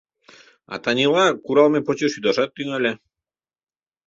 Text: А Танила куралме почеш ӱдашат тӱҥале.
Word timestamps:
А 0.73 0.75
Танила 0.83 1.25
куралме 1.45 1.79
почеш 1.87 2.13
ӱдашат 2.17 2.49
тӱҥале. 2.53 2.91